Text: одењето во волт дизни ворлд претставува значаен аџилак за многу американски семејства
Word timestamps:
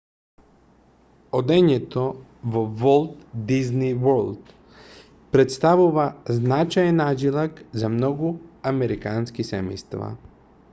одењето 1.39 2.05
во 2.55 2.63
волт 2.79 3.27
дизни 3.51 3.91
ворлд 4.05 4.49
претставува 5.37 6.09
значаен 6.41 7.05
аџилак 7.07 7.63
за 7.83 7.95
многу 7.99 8.35
американски 8.75 9.47
семејства 9.55 10.13